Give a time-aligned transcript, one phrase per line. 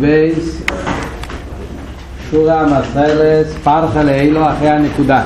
[0.00, 0.62] בייס
[2.30, 5.22] שורה מסלס פרחה לאילו אחרי הנקודה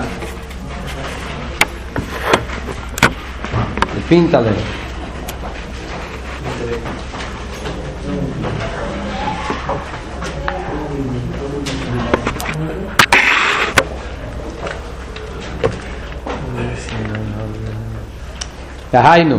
[3.99, 4.51] לפינטלה
[18.93, 19.39] דהיינו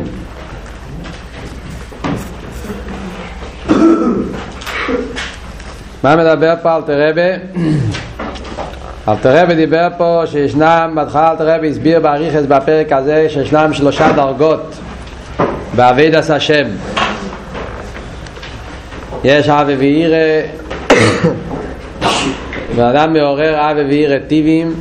[6.04, 7.30] מה מדבר פה אלתר רבי?
[9.08, 14.74] אלתר רבי דיבר פה שישנם, בהתחלה אלתר רבי הסביר באריכס בפרק הזה שישנם שלושה דרגות
[15.76, 16.66] בעבידת השם.
[19.24, 20.42] יש אבי ואירא
[22.76, 24.74] ואדם מעורר אבי ואירא טיבים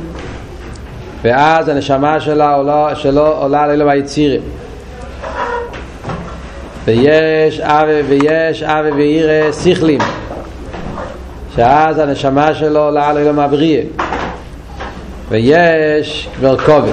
[1.22, 4.38] ואז הנשמה שלה עולה, שלו עולה לאלו היצירה
[6.84, 10.00] ויש אבי ויש אבי ואירא שכלים
[11.56, 13.82] שאז הנשמה שלו עולה לאלו מהבריאה
[15.28, 16.92] ויש כבר כובד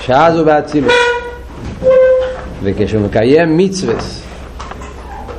[0.00, 0.92] שאז הוא באצילות
[2.62, 4.22] וכשהוא מקיים מצווס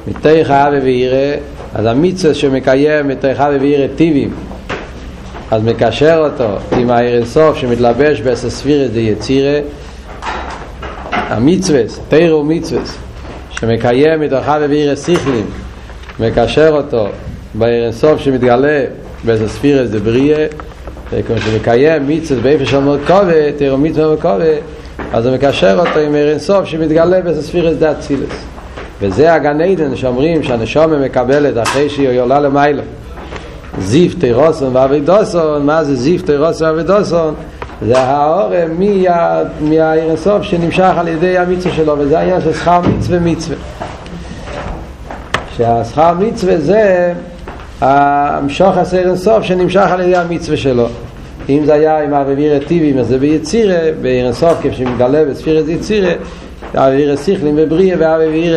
[0.08, 1.38] מתוך האבי ואירא
[1.76, 4.34] אז המצווס שהוא מקיים מתוך האבי ואירא טיבים
[5.52, 9.60] אז מקשר אותו עם העיר אינסוף שמתלבש בסספירס די יצירה.
[11.12, 12.98] המצווס, תירו מצווס
[13.50, 15.46] שמקיים מתוכה ובעיר סיכלים
[16.20, 17.08] מקשר אותו
[17.58, 18.86] בעיר אינסוף שמתגלה
[19.26, 20.46] בסספירס די בריאה
[21.12, 24.44] וכמו שמקיים מצווס באיפה של מרכובה תירו מצווה מרכובה
[25.14, 28.46] אז הוא מקשר אותו עם עיר אינסוף שמתגלה בסספירס די אצילס.
[29.02, 32.84] וזה הגן עדן שאומרים שהנשומה מקבלת אחרי שהיא עולה למיילא
[33.80, 37.34] זיף תירוסון ואבידוסון מה זה זיף תירוסון ואבידוסון
[37.82, 38.80] זה האורם
[39.62, 43.58] מהעיר הסוף שנמשך על ידי המצווה שלו וזה העניין של שכר מצווה מצווה
[45.58, 47.14] שהשכר מצווה זה
[47.82, 50.88] המשוך הסעיר הסוף שנמשך על ידי המצווה שלו.
[51.50, 56.14] אם זה היה עם האוויר הטיבים אז זה ביצירה בעיר הסוף כפי שמתגלה בספירת יצירה
[56.74, 58.56] האוויר סיכלים ובריאה והאוויר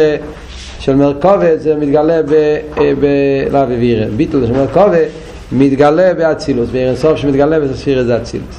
[0.79, 5.09] של מרכובת זה מתגלה בלאו אווירה ביטל של מרכובת
[5.53, 8.57] מתגלה באצילוס בעיר סוף שמתגלה בספירה זה אצילוס.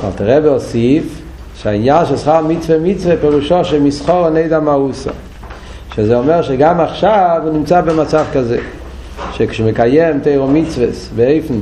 [0.00, 1.22] אבל תראה והוסיף
[1.62, 5.10] שהעניין של שכר מצווה מצווה פירושו שמסחור הנדע מאוסו
[5.96, 8.58] שזה אומר שגם עכשיו הוא נמצא במצב כזה
[9.32, 10.86] שכשמקיים תירו מצווה
[11.16, 11.54] באיפן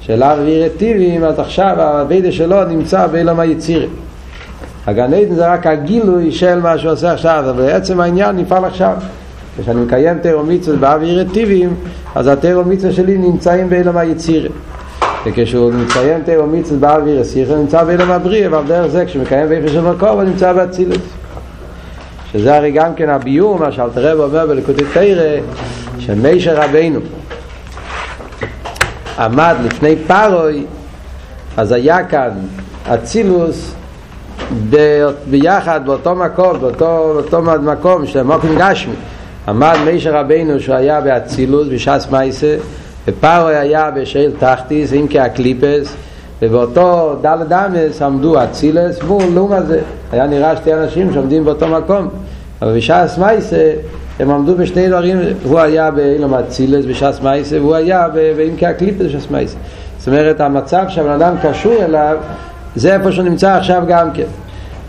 [0.00, 3.86] של אוויר טיבים אז עכשיו הבידה שלו נמצא באילם היצירה
[4.88, 8.94] הגן עדן זה רק הגילוי של מה שהוא עושה עכשיו, אבל בעצם העניין נפעל עכשיו.
[9.60, 11.74] כשאני מקיים תירו מצווה באוויר טיבים,
[12.14, 14.48] אז התירו מצווה שלי נמצאים באילם היצירה.
[15.26, 19.80] וכשהוא מקיים תירו מצווה באוויר הסיכה, נמצא באילם הבריא, אבל דרך זה כשמקיים באיפה של
[19.80, 21.17] מקום, הוא נמצא באצילוס.
[22.32, 25.40] שזה הרי גם כן הביור, מה שאלתר רב אומר בלקוטי תירא,
[25.98, 27.00] שמישר רבינו
[29.18, 30.64] עמד לפני פרוי,
[31.56, 32.30] אז היה כאן
[32.94, 33.74] אצילוס
[35.30, 38.94] ביחד באותו מקום, באותו, באותו מקום של מוקם גשמי
[39.48, 42.56] עמד מישר רבינו שהוא היה באצילוס בש"ס מייסה
[43.08, 45.94] ופארו היה בשאל תחתיס אם כאקליפס
[46.42, 49.80] ובאותו דל דמס עמדו אצילס מול לום הזה
[50.12, 52.08] היה נראה שתי אנשים שעומדים באותו מקום.
[52.62, 53.72] אבל בש"ס מייסה
[54.20, 59.30] הם עמדו בשני דברים הוא היה באילום אצילס בש"ס מייסה והוא היה באם כאקליפס בש"ס
[59.30, 59.56] מייסה.
[59.98, 62.16] זאת אומרת המצב שהבן אדם קשור אליו
[62.76, 64.24] זה איפה שהוא נמצא עכשיו גם כן.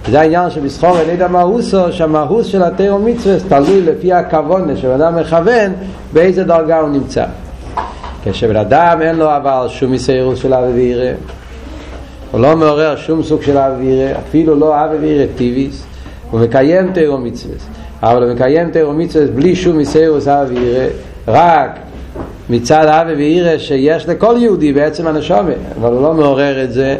[0.09, 5.15] זה העניין שבסחור אין ידע מהוסו שהמהוס של התירו מצווה תלוי לפי הכוונה שבן אדם
[5.15, 5.73] מכוון
[6.13, 7.25] באיזה דרגה הוא נמצא.
[8.23, 11.11] כשבן אדם אין לו אבל שום מסיירוס של אבי וירא
[12.31, 15.83] הוא לא מעורר שום סוג של אבי וירא אפילו לא אבי וירא טיביס
[16.31, 17.55] הוא מקיים תירו מצווה
[18.03, 20.87] אבל הוא מקיים תירו מצווה בלי שום מסיירוס אבי וירא
[21.27, 21.79] רק
[22.49, 26.95] מצד אבי וירא שיש לכל יהודי בעצם הנשומת אבל הוא לא מעורר את זה.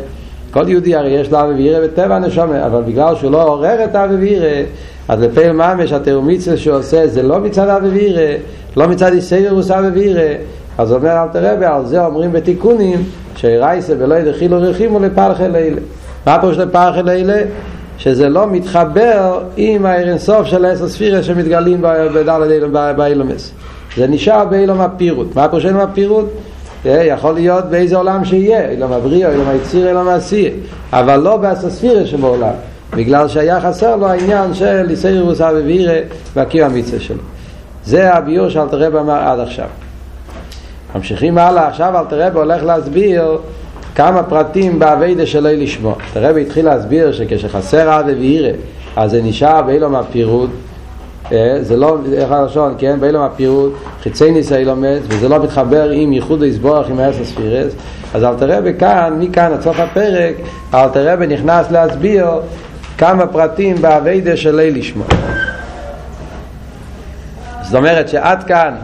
[0.52, 3.96] כל יהודי הרי יש לו אבי וירא בטבע הנשומה, אבל בגלל שהוא לא עורר את
[3.96, 4.64] אבי וירא,
[5.08, 8.38] אז לפעמים ממש התאומיצה שהוא עושה זה לא מצד אבי וירא,
[8.78, 10.34] לא מצד איסיירוס אבי וירא,
[10.78, 13.04] אז אומר אל תרבה, על זה אומרים בתיקונים,
[13.40, 15.82] שרייסה ולא ידחילו רחימו לפרחי לילה.
[16.28, 17.42] מה פירוש לפרחי לילה?
[17.98, 21.82] שזה לא מתחבר עם האירנסוף של עשר ספירה שמתגלים
[22.96, 23.52] באילומס.
[23.98, 25.36] זה נשאר באילום הפירוט.
[25.36, 26.26] מה פירוש אילום הפירוט?
[26.86, 30.52] יכול להיות באיזה עולם שיהיה, אילום הבריא, אילום היציר, אילום העשיר,
[30.94, 32.54] אבל לא באסספירה שבעולם,
[32.96, 35.94] בגלל שהיה חסר לו העניין של איסאירוס אבי וירא
[36.36, 37.24] והקיר המצווה שלו.
[37.86, 39.68] זה הביור שאלתר רב אמר עד עכשיו.
[40.96, 43.38] ממשיכים הלאה, עכשיו אלתר רב הולך להסביר
[43.96, 45.96] כמה פרטים באביידה שלא לשמוע.
[46.08, 48.52] אלתר רב התחיל להסביר שכשחסר אבי וירא,
[48.96, 50.50] אז זה נשאר באילום הפירוד,
[51.62, 56.42] זה לא, איך הלשון, כן, באילום הפירוט, חיצי ניסי אילומץ, וזה לא מתחבר עם ייחוד
[56.42, 57.74] היסבורך עם האסס פירס,
[58.14, 60.36] אז אלתר רבי כאן, מכאן עד סוף הפרק,
[60.74, 62.28] אלתר רבי נכנס להסביר
[62.98, 65.04] כמה פרטים באביידה של ליל לשמו.
[67.62, 68.76] זאת אומרת שעד כאן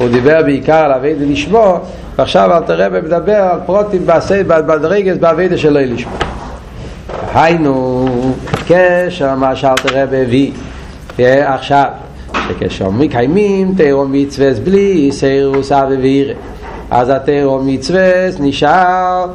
[0.00, 1.78] הוא דיבר בעיקר על אביידה לשמו,
[2.16, 4.06] ועכשיו אלתר רבי מדבר על פרוטים
[4.46, 6.16] בדרגס באביידה של ליל לשמו.
[7.34, 8.08] היינו,
[8.68, 10.52] קשר מה שאלתר רבי הביא
[11.44, 11.84] עכשיו,
[12.48, 16.34] שכאשר מקיימים תירו מצווה בלי סירוס אבי וירא
[16.90, 19.26] אז התירו מצווה נשאר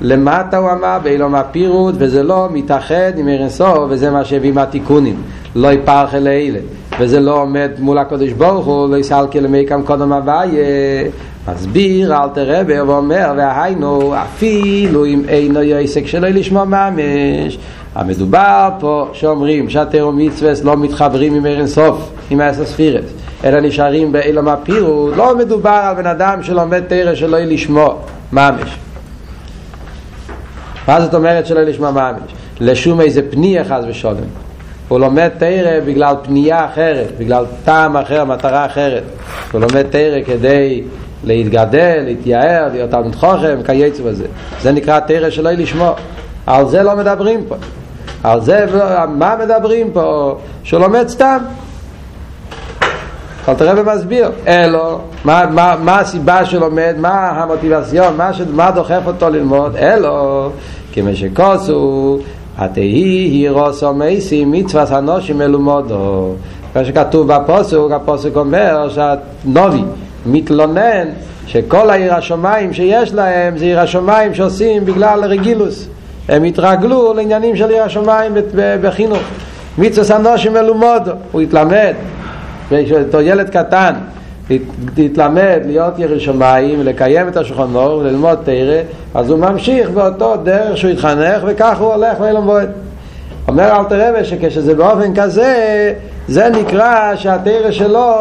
[0.00, 5.16] למטה הוא אמר באילום הפירוט וזה לא מתאחד עם ארנסו וזה מה שהביא מהתיקונים
[5.54, 6.58] לא יפרח אלה אלה
[7.00, 11.08] וזה לא עומד מול הקדוש ברוך הוא לא יסלקי למיקם קודם הוויה.
[11.48, 17.58] מסביר אל תרבה ואומר והיינו אפילו אם אינו יעסק שלא לשמוע ממש.
[17.94, 23.04] המדובר פה שאומרים שהתירו מצווה לא מתחברים עם ארן סוף עם העשר ספירס
[23.44, 27.94] אלא נשארים באילום הפירוט לא מדובר על בן אדם שלומד תרא שלא לשמוע
[28.32, 28.78] ממש.
[30.88, 32.32] מה זאת אומרת שלא לשמוע ממש?
[32.60, 34.45] לשום איזה פנייה חס ושולם
[34.88, 39.02] הוא לומד תרא בגלל פנייה אחרת, בגלל טעם אחר, מטרה אחרת.
[39.52, 40.82] הוא לומד תרא כדי
[41.24, 44.26] להתגדל, להתייער, להיות תלמיד חוכם, כייצא בזה.
[44.62, 45.94] זה נקרא תרא שלא לשמוע.
[46.46, 47.54] על זה לא מדברים פה.
[48.24, 48.66] על זה,
[49.08, 50.38] מה מדברים פה?
[50.62, 51.38] שהוא לומד סתם.
[53.48, 59.30] אל תראה ומסביר, אלו, מה, מה, מה הסיבה שלומד, מה המוטיבציון, מה, מה דוחף אותו
[59.30, 60.50] ללמוד, אלו,
[60.92, 62.18] כמי שכוסו,
[62.58, 66.34] התהי היא רוסו מייסי מצווה סנושים מלומודו.
[66.72, 69.82] כמו שכתוב בפוסוק, הפוסק אומר שהנובי
[70.26, 71.08] מתלונן
[71.46, 75.88] שכל העיר השמיים שיש להם זה עיר השמיים שעושים בגלל רגילוס.
[76.28, 79.22] הם התרגלו לעניינים של עיר השמיים בחינוך.
[79.78, 81.94] מצווה סנושים מלומודו, הוא התלמד.
[82.70, 83.94] כשאותו ילד קטן
[84.96, 88.80] להתלמד להיות ירא שמיים לקיים את השולחן אור וללמוד תרא
[89.14, 92.68] אז הוא ממשיך באותו דרך שהוא התחנך וכך הוא הולך ללמוד.
[93.48, 95.92] אומר אל תראה שכשזה באופן כזה
[96.28, 98.14] זה נקרא שהתרא שלו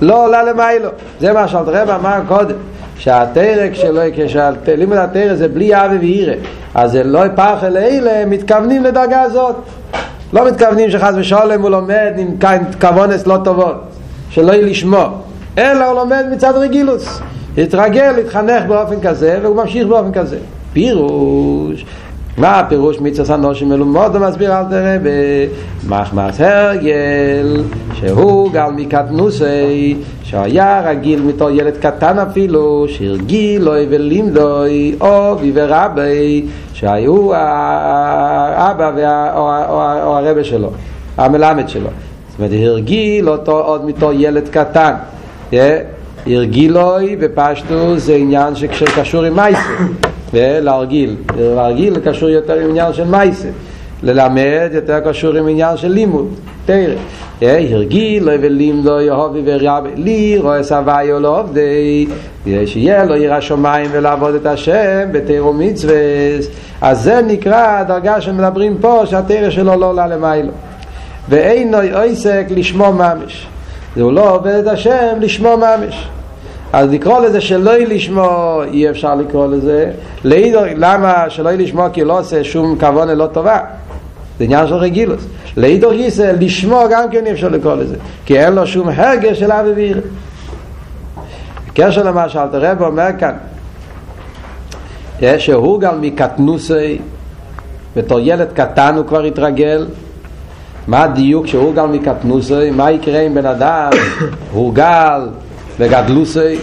[0.00, 0.88] לא עולה למיילו.
[1.20, 2.56] זה מה שאל תראה אמר קודם
[2.98, 6.34] שהתרא כשלא, כשלימוד התרא זה בלי אבי וירא
[6.74, 9.56] אז זה לא פח אלה אלה מתכוונים לדרגה הזאת.
[10.32, 12.28] לא מתכוונים שחס ושולם הוא לומד עם
[12.80, 13.89] כוונס לא טובות
[14.30, 15.10] שלא יהיה לשמוע.
[15.58, 17.20] אלא הוא לומד מצד רגילוס
[17.58, 20.38] התרגל, התחנך באופן כזה והוא ממשיך באופן כזה.
[20.72, 21.84] פירוש.
[22.38, 24.96] מה הפירוש מצווה אנושים מלומוד ומסביר אל תראה
[25.86, 27.62] במחמס הרגל
[27.94, 37.34] שהוא גל מקטנוסי שהיה רגיל מתור ילד קטן אפילו שהרגיל לו ולימדוי אובי ורבי שהיו
[37.34, 38.90] האבא
[39.34, 40.70] או, או, או הרבה שלו
[41.16, 41.88] המלמד שלו
[42.40, 44.94] זאת אומרת הרגיל אותו עוד מתור ילד קטן.
[46.26, 49.60] הרגילוי בפשטו זה עניין שקשור עם מייסה
[50.34, 51.16] להרגיל.
[51.36, 53.48] להרגיל קשור יותר עם עניין של מייסה.
[54.02, 56.28] ללמד יותר קשור עם עניין של לימוד
[56.66, 56.94] תראה
[57.42, 62.06] הרגיל ולימדו יהובי ורבי לי רואה סבי או לא עובדי
[62.66, 65.94] שיהיה לו עיר השמיים ולעבוד את השם בתירו מצווה
[66.80, 70.52] אז זה נקרא הדרגה שמדברים פה שהתרא שלו לא עולה למיילו
[71.30, 73.46] ואין עסק לשמו ממש.
[73.96, 76.08] זהו לא עובד את השם לשמו ממש.
[76.72, 79.90] אז לקרוא לזה שלא לשמו אי אפשר לקרוא לזה.
[80.24, 83.58] לידור, למה שלא לשמו כי לא עושה שום כוון לא טובה.
[84.38, 87.96] זה עניין של רגילוס לידור גיסא לשמו גם כן אי אפשר לקרוא לזה.
[88.26, 90.00] כי אין לו שום הרגש של אבי ויר
[91.68, 93.32] בקשר למה שאלת הרב אומר כאן
[95.38, 96.98] שהוא גם מקטנוסי
[97.96, 99.86] בתור ילד קטן הוא כבר התרגל
[100.86, 103.90] מה הדיוק שהוא גם מקטנוסי מה יקרה אם בן אדם
[104.52, 105.20] הוא גל
[105.78, 106.54] וגדלוסי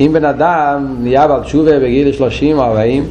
[0.00, 3.04] אם בן אדם נהיה בעל תשובה בגיל 30 או 40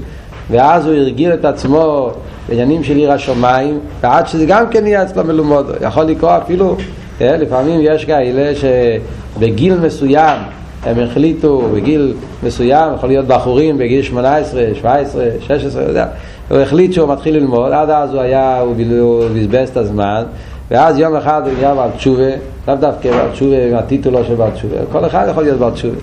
[0.52, 2.10] ואז הוא הרגיל את עצמו
[2.50, 6.78] בעניינים של עיר השמיים ועד שזה גם כן נהיה אצלו מלומד יכול לקרוא אפילו
[7.22, 10.40] לפעמים יש כאלה שבגיל מסוים
[10.86, 16.08] הם החליטו בגיל מסוים, יכול להיות בחורים בגיל 18, 17, 16, יודע,
[16.50, 20.24] הוא החליט שהוא מתחיל ללמוד, עד אז הוא היה, הוא בזבז את הזמן,
[20.72, 22.30] ואז יום אחד הוא נהיה בעל תשובה,
[22.68, 25.98] לאו דווקא בעל תשובה עם הטיטולו של בעל תשובה, כל אחד יכול להיות בעל תשובה,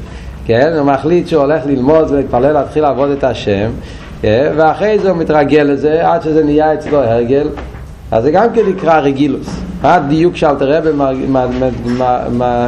[0.47, 3.71] כן, הוא מחליט שהוא הולך ללמוד ולהתפלל להתחיל לעבוד את השם,
[4.23, 4.53] כן?
[4.57, 7.49] ואחרי זה הוא מתרגל לזה עד שזה נהיה אצלו הרגל,
[8.11, 9.61] אז זה גם כן נקרא רגילוס.
[9.83, 10.91] מה הדיוק שאלתר רבי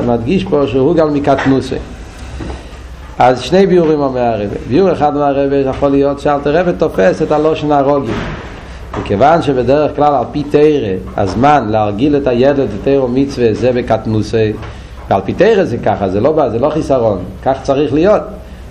[0.07, 1.75] מדגיש פה שהוא גם מקטנוסי.
[3.18, 4.56] אז שני ביורים אומר הרבי.
[4.68, 8.12] ביור אחד אומר הרבי יכול להיות שאלתר רבי תופס את הלושן הרוגי.
[9.00, 14.52] מכיוון שבדרך כלל על פי תרא הזמן להרגיל את הילד לתרא מצווה זה בקטנוסי
[15.11, 18.23] ועל פי תרא זה ככה, זה לא, זה לא חיסרון, כך צריך להיות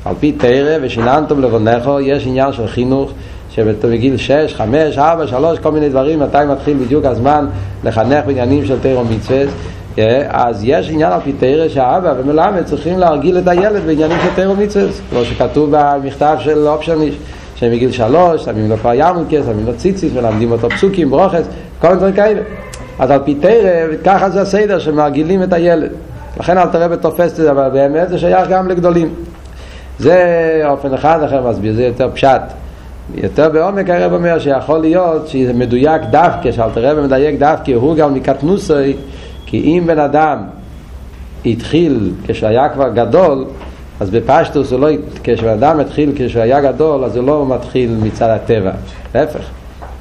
[0.06, 3.12] על פי תרא ושיננתם לבונכו יש עניין של חינוך
[3.52, 7.46] שבגיל 6, 5, 4, 3, כל מיני דברים, מתי מתחיל בדיוק הזמן
[7.84, 9.44] לחנך בעניינים של תרא מצווה
[10.30, 14.54] אז יש עניין על פי תרא שהאבא ומלמד צריכים להרגיל את הילד בעניינים של תרא
[14.54, 17.16] מצווה כמו שכתוב במכתב של אופשניש
[17.56, 21.48] שמגיל שלוש, שמים לו כבר ימלכס, שמים לו ציציס, מלמדים אותו פסוקים, ברוכס,
[21.82, 22.42] כל מיני דברים כאלה.
[23.00, 23.70] אז על פי תרא,
[24.04, 25.90] ככה זה הסדר שמרגילים את הילד.
[26.40, 29.14] לכן אל תראה ותופס את זה, אבל באמת זה שייך גם לגדולים.
[30.00, 32.42] זה אופן אחד אחר מסביר, זה יותר פשט.
[33.16, 38.14] יותר בעומק הרב אומר שיכול להיות שזה מדויק דווקא, שאל תראה ומדייק דווקא, הוא גם
[38.14, 38.94] מקטנוסי,
[39.54, 40.38] כי אם בן אדם
[41.46, 43.46] התחיל כשהיה כבר גדול,
[44.00, 44.88] אז בפשטוס הוא לא,
[45.24, 48.72] כשאדם מתחיל כשהוא היה גדול, אז הוא לא מתחיל מצד הטבע,
[49.16, 49.40] להפך.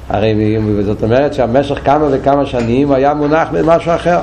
[0.09, 4.19] הרי זאת אומרת שהמשך כמה וכמה שנים הוא היה מונח במשהו אחר.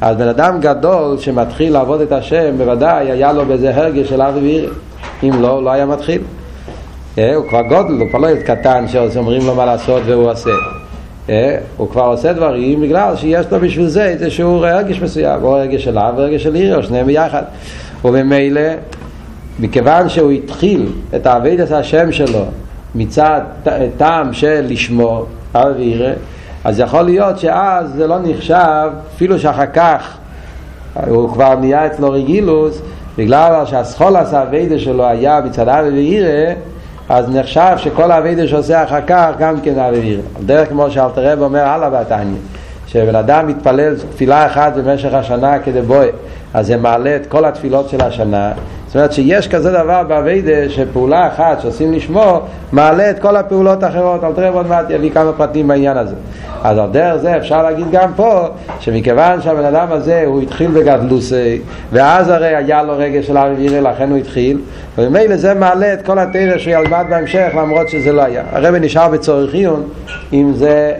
[0.00, 4.40] אז בן אדם גדול שמתחיל לעבוד את השם, בוודאי היה לו בזה הרגש של אבי
[4.40, 4.68] ואירי.
[5.22, 6.20] אם לא, הוא לא היה מתחיל.
[7.18, 10.50] אה, הוא כבר גודל, הוא כבר לא ילד קטן שאומרים לו מה לעשות והוא עושה.
[11.28, 15.84] אה, הוא כבר עושה דברים בגלל שיש לו בשביל זה איזשהו הרגש מסוים, או הרגש
[15.84, 17.42] של אב ורגש של אירי, או שניהם ביחד.
[18.04, 18.60] וממילא,
[19.58, 20.86] מכיוון שהוא התחיל
[21.16, 22.44] את העבודת השם שלו
[22.94, 23.40] מצד
[23.96, 26.12] טעם של לשמור, אב וירא,
[26.64, 30.16] אז יכול להיות שאז זה לא נחשב, אפילו שאחר כך
[31.06, 32.82] הוא כבר נהיה אצלו רגילוס,
[33.18, 36.52] בגלל שהסחולס האביידה שלו היה מצד אבי ואירא,
[37.12, 40.22] אז נחשב שכל האביידה שעושה אחר כך גם כן אבי ואירא.
[40.46, 42.36] דרך כמו שאלתרב אומר הלאה בתניא,
[42.86, 46.08] שבן אדם מתפלל תפילה אחת במשך השנה כדי בואי,
[46.54, 48.52] אז זה מעלה את כל התפילות של השנה.
[48.92, 52.40] זאת אומרת שיש כזה דבר באביידה שפעולה אחת שעושים לשמור
[52.72, 54.24] מעלה את כל הפעולות האחרות.
[54.24, 56.14] אל תראה עוד מעט יביא כמה פרטים בעניין הזה.
[56.62, 58.46] אז על דרך זה אפשר להגיד גם פה
[58.80, 61.60] שמכיוון שהבן אדם הזה הוא התחיל בגדלוסי
[61.92, 64.58] ואז הרי היה לו רגש של אבי וירא לכן הוא התחיל
[64.98, 68.42] וממילא זה מעלה את כל התרא שהוא ילמד בהמשך למרות שזה לא היה.
[68.52, 69.82] הרבי נשאר בצורך עיון
[70.32, 70.92] אם זה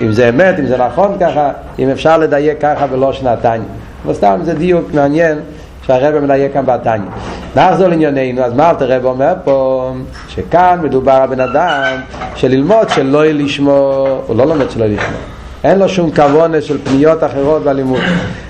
[0.00, 3.62] אם זה אמת, אם זה נכון ככה, אם אפשר לדייק ככה ולא שנתיים.
[4.04, 5.38] אבל סתם זה דיוק מעניין
[5.86, 7.10] שהרבא מדייק כאן בתניא.
[7.56, 9.90] נחזור לענייננו, אז מה אלתר רב אומר פה?
[10.28, 11.96] שכאן מדובר על בן אדם
[12.34, 15.16] שללמוד שלא לשמו, הוא לא לומד שלא לשמו.
[15.64, 18.00] אין לו שום כוונה של פניות אחרות בלימוד.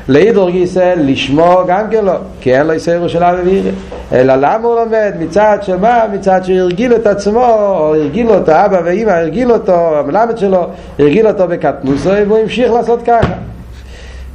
[0.09, 3.71] להידור גיסא לשמו גם כן לא, כי אין לו יסיירו של אבי וירא.
[4.13, 5.13] אלא למה הוא לומד?
[5.19, 6.05] מצד שמה?
[6.13, 10.67] מצד שהרגיל את עצמו, או הרגיל אותו, אבא ואמא הרגיל אותו, המלמד שלו,
[10.99, 13.35] הרגיל אותו בקטנוסו, והוא המשיך לעשות ככה.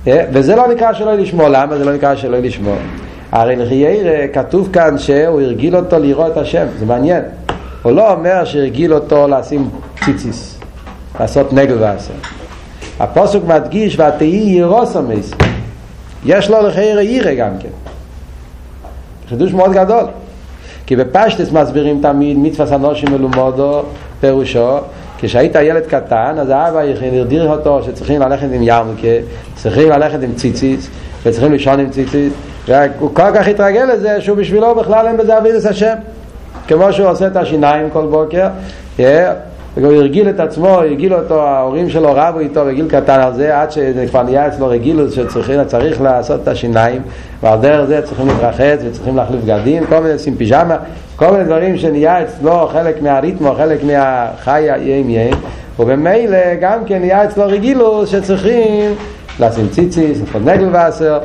[0.08, 2.76] וזה לא נקרא שלא לשמו, למה זה לא נקרא שלא לשמו?
[3.32, 7.22] הרי לחיירה כתוב כאן שהוא הרגיל אותו לראות את השם, זה מעניין.
[7.84, 9.70] הוא לא אומר שהרגיל אותו לשים
[10.06, 10.60] ציציס,
[11.20, 12.14] לעשות נגל ועשר.
[13.00, 15.32] הפוסק מדגיש ותהי ירוס המס.
[16.26, 17.70] יש לו לחיירה ירא גם כן.
[19.30, 20.06] חידוש מאוד גדול.
[20.86, 23.84] כי בפשטס מסבירים תמיד מצווה אנושים מלומדו
[24.20, 24.78] פירושו
[25.22, 26.82] כשהיית ילד קטן, אז האבא
[27.16, 29.08] הרדיר אותו שצריכים ללכת עם ירמקה,
[29.56, 30.90] צריכים ללכת עם ציציס,
[31.26, 32.34] וצריכים לישון עם ציציס,
[32.68, 35.96] והוא כל כך התרגל לזה שהוא בשבילו בכלל אין בזה אבידס השם.
[36.68, 38.48] כמו שהוא עושה את השיניים כל בוקר,
[39.84, 43.72] הוא הרגיל את עצמו, הרגיל אותו, ההורים שלו רבו איתו בגיל קטן על זה, עד
[43.72, 47.02] שזה כבר נהיה אצלו רגילוס שצריך לעשות את השיניים,
[47.44, 50.78] ועל דרך זה צריכים להתרחץ וצריכים להחליף בגדים, כל מיני עושים פיג'מה,
[51.16, 55.34] כל מיני דברים שנהיה אצלו חלק מהריתמו, חלק מהחי יים יים,
[55.80, 58.92] ובמילא גם כן נהיה אצלו רגילוס שצריכים
[59.40, 61.20] לשים ציציס, לעשות נגל וסר,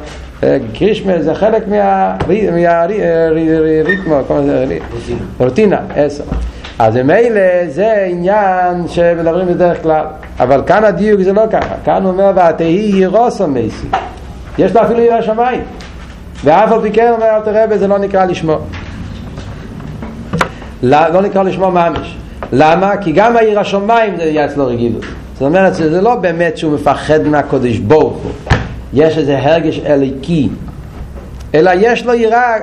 [0.75, 2.56] קרישמה זה חלק מהריתמו,
[5.38, 6.25] רוטינה, עשר.
[6.78, 10.04] אז ממילא זה עניין שמדברים בדרך כלל,
[10.40, 13.87] אבל כאן הדיוק זה לא ככה, כאן הוא אומר ותהי ירוסו מייסי,
[14.59, 15.61] יש לו אפילו עיר השמיים,
[16.45, 18.57] ואף על פי כן אומר אל תראה בזה לא נקרא לשמו,
[20.83, 22.16] לא נקרא לשמו ממש,
[22.52, 22.97] למה?
[22.97, 27.23] כי גם העיר השמיים זה יהיה אצלו רגילות, זאת אומרת שזה לא באמת שהוא מפחד
[27.23, 28.33] מהקודש ברוך הוא,
[28.93, 30.49] יש איזה הרגש אליקי,
[31.54, 32.57] אלא יש לו יראה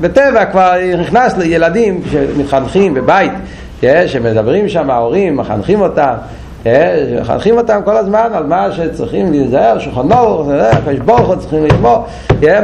[0.00, 3.32] בטבע כבר נכנס לילדים שמתחנכים בבית,
[4.06, 6.14] שמדברים שם, ההורים מחנכים אותם,
[7.20, 10.52] מחנכים אותם כל הזמן על מה שצריכים להיזהר, שולחן אור,
[11.04, 12.06] ברוך צריכים לגמור,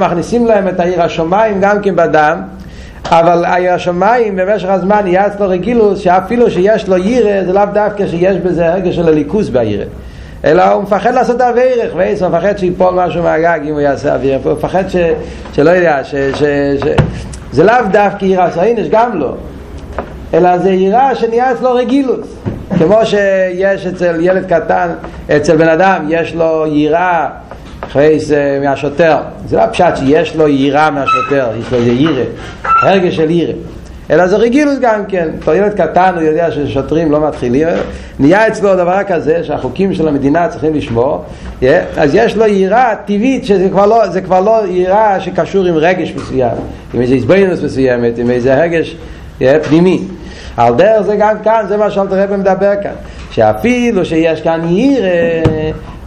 [0.00, 2.42] מכניסים להם את העיר השמיים גם כן בדם,
[3.10, 8.06] אבל העיר השמיים במשך הזמן נהיה אצלו רגילוס שאפילו שיש לו ירא זה לאו דווקא
[8.06, 9.84] שיש בזה רגע של הליכוס בעירה
[10.44, 14.40] אלא הוא מפחד לעשות אבירך, וייס, הוא מפחד שיפול משהו מהגג אם הוא יעשה אבירך,
[14.44, 14.96] הוא מפחד ש,
[15.52, 16.42] שלא יודע, ש, ש,
[16.84, 16.86] ש,
[17.52, 19.34] זה לאו דווקא יראה סעינש, גם לא,
[20.34, 22.26] אלא זה יראה שנהיה אצלו רגילוס,
[22.78, 24.88] כמו שיש אצל ילד קטן,
[25.36, 27.28] אצל בן אדם, יש לו יראה
[27.80, 29.16] אחרי זה מהשוטר.
[29.46, 32.24] זה לא פשט שיש לו יראה מהשוטר, יש לו איזה ירא,
[32.64, 33.52] הרגש של ירא.
[34.10, 35.28] אלא זה רגילוס גם כן.
[35.40, 37.68] אותו ילד קטן הוא יודע ששוטרים לא מתחילים,
[38.18, 41.24] נהיה אצלו דבר כזה שהחוקים של המדינה צריכים לשמור,
[41.96, 46.56] אז יש לו יראה טבעית שזה כבר לא, כבר לא יראה שקשור עם רגש מסוים,
[46.94, 48.96] עם איזה הזבנינוס מסוימת, עם איזה רגש
[49.38, 50.02] פנימי.
[50.56, 52.92] על דרך זה גם כאן, זה מה שאלת הרב מדבר כאן,
[53.30, 55.08] שאפילו שיש כאן ירא,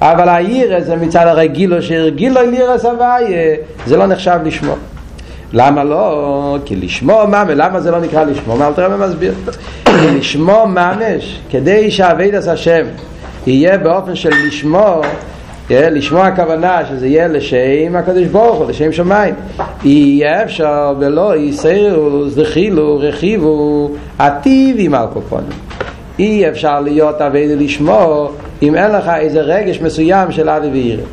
[0.01, 3.15] אבל הירא זה מצד הרגילו שהרגילו לירא סבייה,
[3.85, 4.77] זה לא נחשב לשמור.
[5.53, 6.57] למה לא?
[6.65, 8.57] כי לשמוע ממש, למה זה לא נקרא לשמוע?
[8.57, 9.33] מה אלתר רבי מסביר?
[9.85, 12.85] כי לשמוע ממש, כדי שהאבידס השם
[13.47, 15.01] יהיה באופן של לשמוע,
[15.69, 19.35] לשמוע הכוונה שזה יהיה לשם הקדוש ברוך הוא, לשם שמיים.
[19.83, 23.89] יהיה אפשר ולא יסיירו, זכילו, רכיבו,
[24.19, 25.49] עטיבים על קופונים.
[26.19, 28.29] אי אפשר להיות אבידה לשמוע
[28.61, 31.03] אם אין לך איזה רגש מסוים של אבי וירא.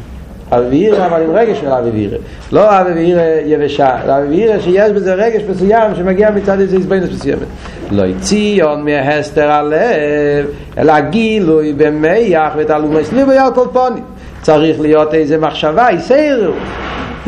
[0.52, 2.18] אבירה אבל עם רגש של אבירה
[2.52, 7.42] לא אבירה יבשה אלא אבירה שיש בזה רגש מסוים שמגיע מצד איזה הזבנות מסוימת.
[7.90, 10.46] לא ציון מהסתר הלב
[10.78, 14.04] אלא גילוי במייח ותעלום הסליבו על כל פונים.
[14.42, 16.52] צריך להיות איזה מחשבה יסיירו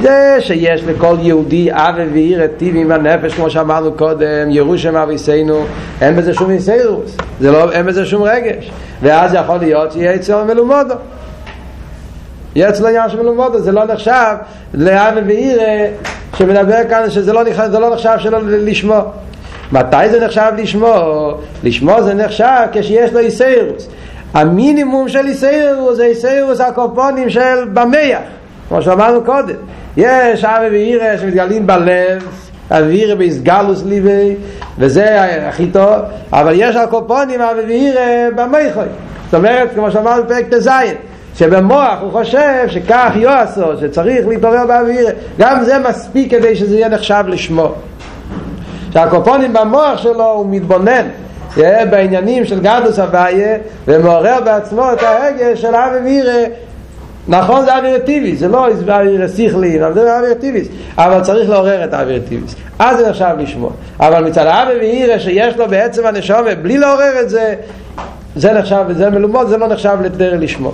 [0.03, 5.65] זה שיש לכל יהודי אב ואיר טיב עם הנפש כמו שאמרנו קודם ירושם אביסנו
[6.01, 8.71] אין בזה שום יסיירוס זה לא, אין בזה שום רגש.
[9.03, 10.95] ואז יכול להיות שיהיה אצלנו מלומדו.
[10.95, 11.20] יש
[12.59, 14.35] אצלו עניין של מלומדו, זה לא נחשב
[14.75, 15.87] לאבא ואירא
[16.37, 19.03] שמדבר כאן שזה לא, נחשב, לא נחשב שלא לשמוע.
[19.73, 21.35] מתי זה נחשב לשמוע?
[21.65, 23.89] לשמוע זה נחשב כשיש לו איסאירוס.
[24.35, 28.19] המינימום של איסאירוס זה איסאירוס הקופונים של במח,
[28.69, 29.55] כמו שאמרנו קודם.
[29.97, 32.29] יש אבא ואירא שמתגלים בלב,
[32.71, 34.37] אווירא באיסגלוס ליבי,
[34.79, 35.95] וזה הכי טוב,
[36.33, 38.85] אבל יש הקופונים אבא ואירא במחוי.
[39.25, 40.69] זאת אומרת, כמו שאמרנו בפרק ט"ז,
[41.37, 45.09] שבמוח הוא חושב שכך יועשו, שצריך להתעורר באוויר,
[45.39, 47.73] גם זה מספיק כדי שזה יהיה נחשב לשמו.
[48.93, 51.09] שהקופונים במוח שלו הוא מתבונן
[51.91, 56.47] בעניינים של גדוס הוויה ומעורר בעצמו את ההגש של אבי וירא
[57.29, 61.95] נכון זה אוויר טיביס, זה לא אוויר שכלי, זה אוויר טיביס, אבל צריך לעורר את
[61.95, 63.71] האוויר טיביס, אז זה נחשב לשמוע.
[64.01, 67.55] אבל מצד האוויר וירא שיש לו בעצם הנשומת, בלי לעורר את זה,
[68.37, 70.73] זה נחשב, וזה מלומד, זה לא נחשב לתדר לשמוע.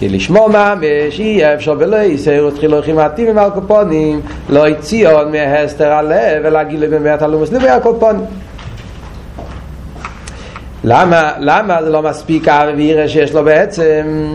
[0.00, 5.92] כי לשמוע ממש אי אפשר ולא יסר ותחילו הולכים מעטים על קופונים לא יציון מהסתר
[5.92, 8.24] הלב ולהגיד לבאמת הלומוס לבי הקופונים
[10.84, 14.26] למה, למה זה לא מספיק הרבירה שיש לו בעצם?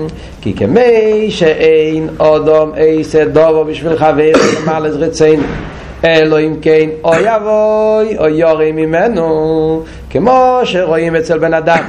[0.41, 5.43] כי כמי שאין אודום איסה דובו בשביל חבר למעל אז רצינו
[6.05, 11.83] אלו אם כן אוי אבוי או יורי ממנו כמו שרואים אצל בן אדם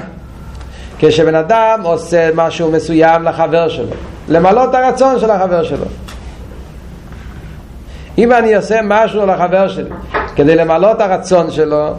[0.98, 3.86] כשבן אדם עושה משהו מסוים לחבר שלו,
[4.28, 5.86] למלא את הרצון של החבר שלו.
[8.18, 9.90] אם אני עושה משהו לחבר שלי
[10.36, 11.90] כדי למלא את הרצון שלו,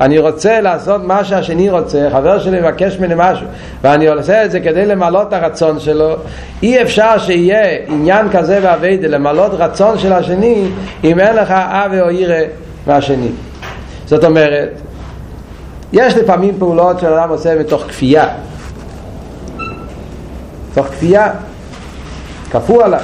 [0.00, 3.46] אני רוצה לעשות מה שהשני רוצה, חבר שלי מבקש ממני משהו,
[3.82, 6.16] ואני עושה את זה כדי למלא את הרצון שלו,
[6.62, 10.68] אי אפשר שיהיה עניין כזה באביידה, למלא רצון של השני,
[11.04, 12.40] אם אין לך אבי או ירא
[12.86, 13.28] מהשני.
[14.06, 14.68] זאת אומרת,
[15.94, 18.26] יש לפעמים פעולות שאדם עושה מתוך כפייה.
[20.70, 21.30] מתוך כפייה.
[22.50, 23.00] כפו עליו.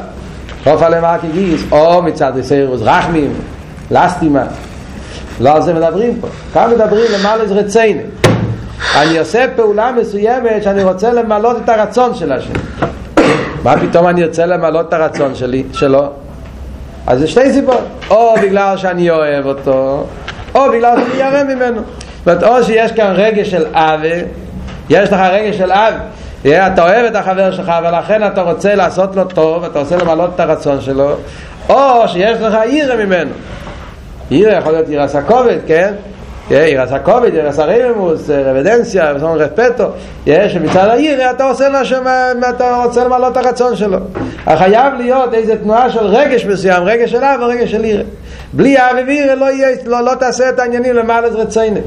[0.64, 3.34] חוף עליהם רק הגיס או מצד יסיירוס רחמים
[3.90, 4.44] לסטימה
[5.40, 6.26] לא על זה מדברים פה.
[6.54, 8.00] כאן מדברים למעלה זה רצינו
[8.96, 12.54] אני עושה פעולה מסוימת שאני רוצה למלות את הרצון של השני
[13.64, 16.08] מה פתאום אני רוצה למלות את הרצון שלי, שלו?
[17.06, 17.84] אז זה שתי סיבות.
[18.10, 20.06] או בגלל שאני אוהב אותו
[20.54, 21.80] או בגלל שאני ירא ממנו
[22.26, 24.22] זאת או שיש כאן רגש של אבי,
[24.90, 25.96] יש לך רגש של אבי,
[26.46, 30.40] אתה אוהב את החבר שלך ולכן אתה רוצה לעשות לו טוב, אתה רוצה למלות את
[30.40, 31.10] הרצון שלו,
[31.68, 33.30] או שיש לך עירה ממנו.
[34.30, 35.92] עירה יכול להיות עירה סקובת, כן?
[36.50, 39.84] עירה סקובת, עירה סרממוס, רבדנסיה, רפטו,
[40.26, 43.98] יש מצד העירה אתה עושה מה שאתה רוצה למלות את הרצון שלו.
[44.56, 48.02] חייב להיות איזו תנועה של רגש מסוים, רגש של אב ורגש של עירה.
[48.52, 49.46] בלי אב ועירה לא,
[49.86, 51.80] לא, לא תעשה את העניינים למעלה רצינו.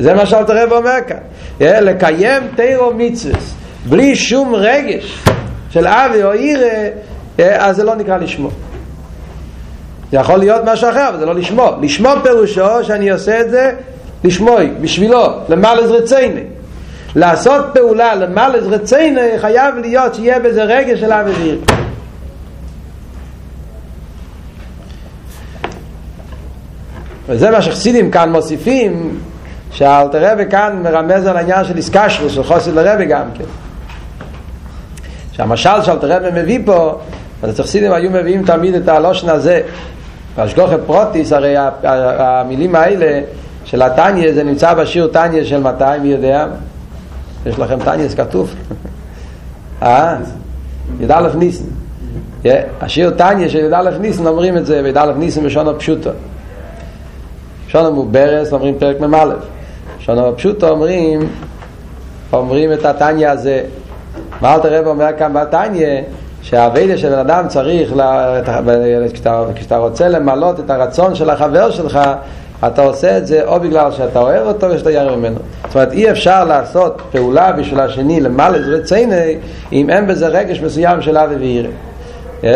[0.00, 1.16] זה מה שאלת הרב אומר כאן.
[1.60, 3.54] לקיים תירו מצווס
[3.88, 5.24] בלי שום רגש
[5.70, 6.88] של אבי או עירה
[7.38, 8.50] אז זה לא נקרא לשמוע
[10.10, 13.72] זה יכול להיות משהו אחר אבל זה לא לשמוע לשמוע פירושו שאני עושה את זה
[14.24, 16.42] לשמוע בשבילו למעלה רציני.
[17.16, 21.64] לעשות פעולה למעלה רציני חייב להיות שיהיה בזה רגש של אבי ועירה.
[27.28, 29.20] וזה מה שחסידים כאן מוסיפים
[29.72, 33.44] שאלתר רבי כאן מרמז על העניין של איסקשרוס, של חוסר לרבי גם כן.
[35.32, 36.98] שהמשל שאלתר רבי מביא פה,
[37.42, 39.62] אז הצחסידים היו מביאים תמיד את הלושן הזה.
[40.36, 43.20] והשגוחי פרוטיס, הרי המילים האלה
[43.64, 46.46] של התניא, זה נמצא בשיר תניא של מתי, מי יודע?
[47.46, 48.54] יש לכם תניא, זה כתוב.
[49.82, 50.16] אה?
[51.00, 51.64] י"א ניסן.
[52.80, 56.10] השיר תניא של י"א ניסן אומרים את זה, וי"א ניסן בשונו פשוטו.
[57.68, 59.24] שונו מוברס אומרים פרק מ"א.
[60.10, 61.20] שונו פשוטו אומרים,
[62.32, 63.62] אומרים את התניא הזה.
[64.40, 65.86] מה אלתר רב אומר כאן בתניא?
[66.42, 68.40] שהאביידה של אדם צריך, לה,
[69.12, 72.00] כשאתה, כשאתה רוצה למלות את הרצון של החבר שלך,
[72.66, 75.38] אתה עושה את זה או בגלל שאתה אוהב אותו או שאתה ירא ממנו.
[75.66, 79.36] זאת אומרת, אי אפשר לעשות פעולה בשביל השני למעלה רציני
[79.72, 81.68] אם אין בזה רגש מסוים של אבי וירא.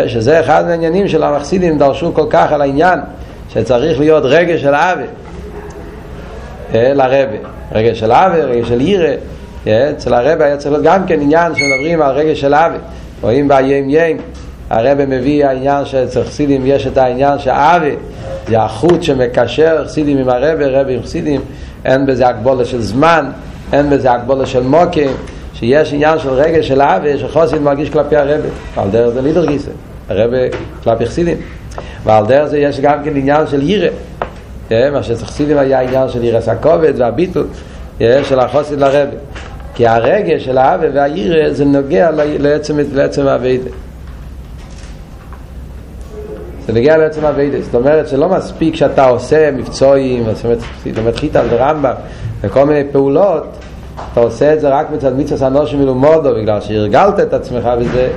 [0.07, 2.99] שזה אחד מהעניינים של המחסידים דרשו כל כך על העניין
[3.49, 5.03] שצריך להיות רגש של אבי
[6.73, 7.37] לרבה.
[7.71, 9.13] רגש של אבי, רגש של ירא.
[9.63, 12.77] אצל הרבה היה צריך להיות גם כן עניין שמדברים על רגש של אבי.
[13.21, 14.17] רואים בים ים
[14.69, 17.95] הרב מביא העניין שאצל חסידים יש את העניין שאבי
[18.47, 21.41] זה החוט שמקשר חסידים עם הרב, רב עם חסידים
[21.85, 23.31] אין בזה הגבולה של זמן
[23.73, 25.11] אין בזה הגבולה של מוקים
[25.53, 28.41] שיש עניין של רגש של אבי שחוסיד מרגיש כלפי הרב
[28.75, 29.71] ועל דרך זה לידר גיסא
[30.09, 30.31] הרב
[30.83, 31.37] כלפי חסידים
[32.03, 33.89] ועל דרך זה יש גם כן עניין של ירא
[34.71, 37.47] מה שחסידים היה עניין של ירא סקובת והביטול
[37.99, 39.09] של החוסיד לרב
[39.75, 43.69] כי הרגש של האווה והירא זה נוגע לעצם, לעצם האביידה.
[46.67, 47.61] זה נוגע לעצם האביידה.
[47.61, 51.93] זאת אומרת שלא מספיק שאתה עושה מבצועים, זאת אומרת חיטה ורמב"ם
[52.41, 53.43] וכל מיני פעולות,
[54.11, 58.09] אתה עושה את זה רק מצד מצווה אנושים מלומודו בגלל שהרגלת את עצמך בזה,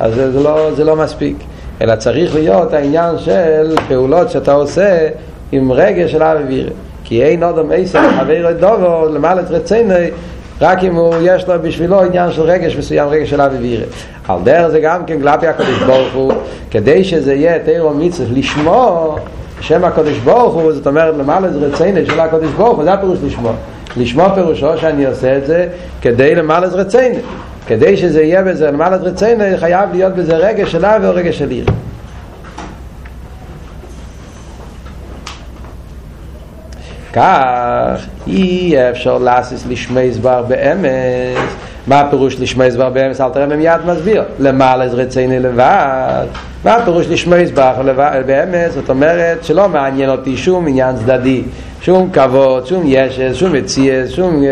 [0.00, 1.36] אז זה, זה, לא, זה לא מספיק.
[1.80, 5.08] אלא צריך להיות העניין של פעולות שאתה עושה
[5.52, 6.70] עם רגש של אבי וירא.
[7.04, 9.94] כי אין עוד המסר, חבר דובו, למעלה רצינו,
[10.60, 13.84] רק אם הוא יש לו בשבילו עניין של רגש מסוים, רגש של אבי וירא.
[14.28, 16.32] על דרך זה גם כן גלפי הקדוש ברוך הוא,
[16.70, 19.16] כדי שזה יהיה תירו מצווה לשמוע
[19.60, 23.18] שם הקדוש ברוך הוא, זאת אומרת למעלה זה רציני של הקדוש ברוך הוא, זה הפירוש
[23.26, 23.52] לשמוע.
[23.96, 25.68] לשמוע פירושו שאני עושה את זה
[26.02, 27.18] כדי למעלה זה רציני.
[27.66, 31.38] כדי שזה יהיה בזה למעלה זה רציני, חייב להיות בזה רגש של אבי או רגש
[31.38, 31.64] של עיר.
[37.12, 41.54] כך אי אפשר להסיס לשמי זבר באמס.
[41.86, 43.20] מה הפירוש לשמי זבר באמס?
[43.20, 44.24] אל תראה מיד מסביר.
[44.38, 46.26] למעלה זה רציני לבד
[46.64, 47.72] מה הפירוש לשמי זבר
[48.26, 48.72] באמס?
[48.74, 51.42] זאת אומרת שלא מעניין אותי שום עניין צדדי
[51.80, 54.42] שום כבוד, שום ישס, שום מציאס, שום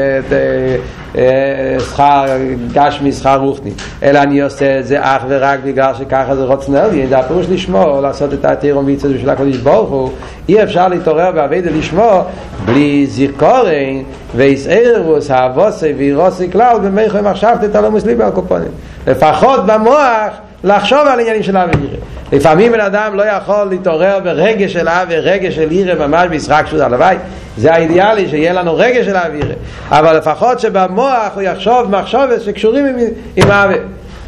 [1.78, 2.24] שכר
[2.72, 3.70] גשמי, שכר רוחני.
[4.02, 8.00] אלא אני עושה את זה אך ורק בגלל שככה זה רוצן עליין זה הפירוש לשמור,
[8.00, 10.10] לעשות את התירום ויצא בשביל הקודש ברוך הוא.
[10.48, 12.22] אי אפשר להתעורר בעבידה לשמור
[12.64, 14.02] בלי זיכורן
[14.36, 18.70] ויסערוס האבוסי וירוסי כלל במייכו מחשבת את הלומוס ליבי הקופונים
[19.06, 20.30] לפחות במוח
[20.64, 21.96] לחשוב על עניינים של אבי ירא.
[22.32, 26.86] לפעמים בן אדם לא יכול להתעורר ברגש של אבי, רגש של ירא ממש בישחק שזה
[26.86, 27.16] הלוואי.
[27.56, 29.54] זה האידיאלי שיהיה לנו רגש של אבי ירא.
[29.90, 32.96] אבל לפחות שבמוח הוא יחשוב מחשבת שקשורים עם,
[33.36, 33.74] עם אבי.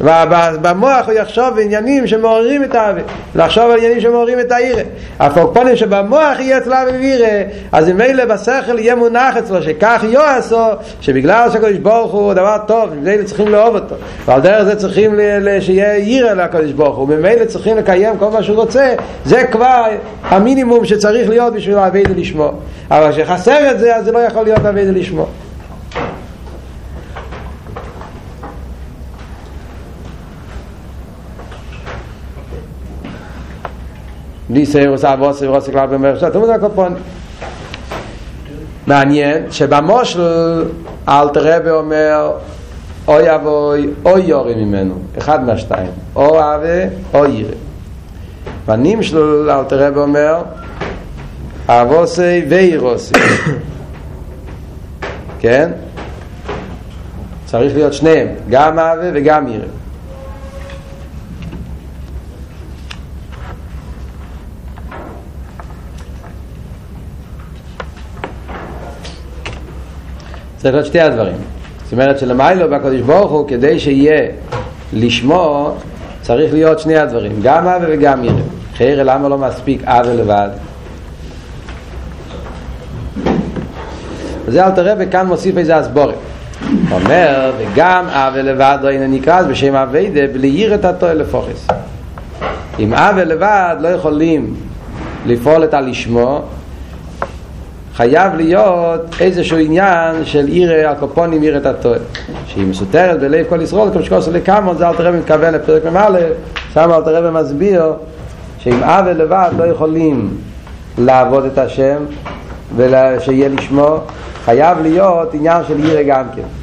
[0.01, 3.01] ובמוח הוא יחשוב בעניינים שמעוררים את האווה
[3.35, 4.81] לחשוב על עניינים שמעוררים את העירה
[5.19, 7.27] הפוקפונים שבמוח יהיה אצלו וירא
[7.71, 10.65] אז אלה בשכל יהיה מונח אצלו שכך יועשו
[11.01, 13.95] שבגלל שהקדוש ברוך הוא דבר טוב ממילא צריכים לאהוב אותו.
[14.25, 15.19] ועל דרך זה צריכים
[15.59, 17.07] שיהיה עירה לקדוש ברוך הוא.
[17.07, 18.93] ממילא צריכים לקיים כל מה שהוא רוצה
[19.25, 19.85] זה כבר
[20.23, 22.51] המינימום שצריך להיות בשביל האווה לשמוע
[22.91, 25.25] אבל כשחסר את זה אז זה לא יכול להיות האווה לשמוע
[34.53, 36.95] בלי סיירוס אבוסי ורוסי כלל במרשת, תראו זה הקופון.
[38.87, 40.65] מעניין שבמושל
[41.09, 42.31] אלתר רבי אומר
[43.07, 47.55] אוי אבוי אוי יורי ממנו, אחד מהשתיים, או אבה או ירא.
[48.65, 50.41] בנים שלו אלתר רבי אומר
[51.67, 53.13] אבוסי ואירוסי.
[55.39, 55.71] כן?
[57.45, 59.65] צריך להיות שניהם, גם אבה וגם ירא.
[70.63, 71.35] צריך להיות שתי הדברים.
[71.83, 74.31] זאת אומרת שלמיילו בקדוש ברוך הוא, כדי שיהיה
[74.93, 75.71] לשמוע,
[76.21, 78.33] צריך להיות שני הדברים, גם אבא וגם ירא.
[78.77, 80.49] חיירה למה לא מספיק אבא לבד?
[84.45, 86.15] וזה אל תראה וכאן מוסיף איזה הסבורת.
[86.91, 91.67] אומר, וגם אבא לבד לא הנה נקרא בשם אביידה בלי ירא התואר לפוחס.
[92.79, 94.53] אם אבא לבד לא יכולים
[95.25, 96.41] לפעול את הלשמו,
[97.95, 101.99] חייב להיות איזשהו עניין של עיר הקופונים עיר את הטועה.
[102.47, 106.19] שהיא מסותרת בלב כל ישראל כמו שקורס לקמון זה אלתר רבי מתכוון לפרק מ"א
[106.73, 107.93] שם אלתר רבי מסביר
[108.59, 110.37] שאם אב לבד לא יכולים
[110.97, 111.97] לעבוד את השם
[112.75, 113.97] ושיהיה לשמו.
[114.45, 116.62] חייב להיות עניין של עיר גם כן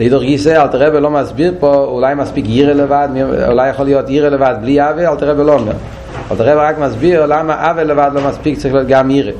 [0.00, 3.08] לידור גיסא, אלתר רבי לא מסביר פה, אולי מספיק יירה לבד,
[3.48, 5.72] אולי יכול להיות יירה לבד בלי אבה, אלתר רבי לא אומר.
[6.30, 9.32] אלתר רבי רק מסביר למה אבה לבד לא מספיק, צריך להיות גם יירה.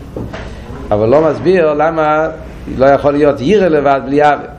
[0.90, 2.29] אבל לא מסביר למה
[2.79, 4.58] לא יכול להיות יירה לבד בלי אבה.